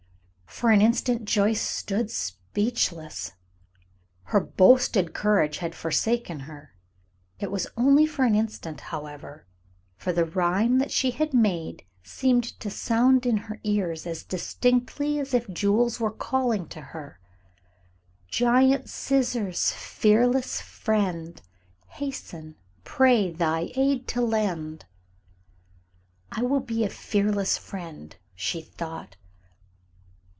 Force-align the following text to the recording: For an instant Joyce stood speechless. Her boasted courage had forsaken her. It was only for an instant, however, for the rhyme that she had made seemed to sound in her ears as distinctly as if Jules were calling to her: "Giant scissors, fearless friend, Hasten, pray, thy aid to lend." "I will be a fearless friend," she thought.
For 0.61 0.69
an 0.69 0.81
instant 0.81 1.25
Joyce 1.25 1.61
stood 1.61 2.11
speechless. 2.11 3.31
Her 4.25 4.39
boasted 4.39 5.11
courage 5.13 5.57
had 5.57 5.73
forsaken 5.73 6.41
her. 6.41 6.75
It 7.39 7.49
was 7.49 7.67
only 7.75 8.05
for 8.05 8.25
an 8.25 8.35
instant, 8.35 8.81
however, 8.81 9.47
for 9.95 10.13
the 10.13 10.25
rhyme 10.25 10.77
that 10.77 10.91
she 10.91 11.11
had 11.11 11.33
made 11.33 11.83
seemed 12.03 12.43
to 12.59 12.69
sound 12.69 13.25
in 13.25 13.37
her 13.37 13.59
ears 13.63 14.05
as 14.05 14.23
distinctly 14.23 15.17
as 15.19 15.33
if 15.33 15.49
Jules 15.49 15.99
were 15.99 16.11
calling 16.11 16.67
to 16.67 16.81
her: 16.81 17.19
"Giant 18.27 18.87
scissors, 18.87 19.71
fearless 19.71 20.59
friend, 20.61 21.41
Hasten, 21.87 22.55
pray, 22.83 23.31
thy 23.31 23.71
aid 23.75 24.07
to 24.09 24.21
lend." 24.21 24.85
"I 26.31 26.43
will 26.43 26.59
be 26.59 26.83
a 26.83 26.89
fearless 26.89 27.57
friend," 27.57 28.15
she 28.35 28.61
thought. 28.61 29.15